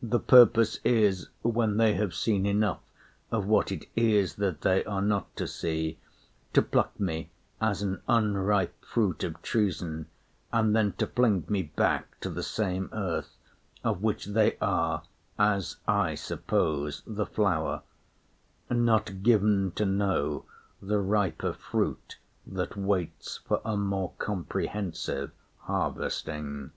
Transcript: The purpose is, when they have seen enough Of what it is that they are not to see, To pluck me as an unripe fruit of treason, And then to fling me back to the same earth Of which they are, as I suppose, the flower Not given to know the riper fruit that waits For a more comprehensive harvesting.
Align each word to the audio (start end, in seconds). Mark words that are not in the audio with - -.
The 0.00 0.20
purpose 0.20 0.78
is, 0.84 1.28
when 1.42 1.76
they 1.76 1.94
have 1.94 2.14
seen 2.14 2.46
enough 2.46 2.78
Of 3.32 3.46
what 3.46 3.72
it 3.72 3.86
is 3.96 4.36
that 4.36 4.60
they 4.60 4.84
are 4.84 5.02
not 5.02 5.34
to 5.34 5.48
see, 5.48 5.98
To 6.52 6.62
pluck 6.62 7.00
me 7.00 7.30
as 7.60 7.82
an 7.82 8.00
unripe 8.06 8.84
fruit 8.84 9.24
of 9.24 9.42
treason, 9.42 10.06
And 10.52 10.76
then 10.76 10.92
to 10.98 11.06
fling 11.08 11.46
me 11.48 11.64
back 11.64 12.20
to 12.20 12.30
the 12.30 12.44
same 12.44 12.90
earth 12.92 13.36
Of 13.82 14.02
which 14.04 14.26
they 14.26 14.56
are, 14.58 15.02
as 15.36 15.78
I 15.88 16.14
suppose, 16.14 17.02
the 17.04 17.26
flower 17.26 17.82
Not 18.70 19.24
given 19.24 19.72
to 19.72 19.84
know 19.84 20.44
the 20.80 21.00
riper 21.00 21.52
fruit 21.52 22.18
that 22.46 22.76
waits 22.76 23.38
For 23.38 23.60
a 23.64 23.76
more 23.76 24.12
comprehensive 24.18 25.32
harvesting. 25.62 26.70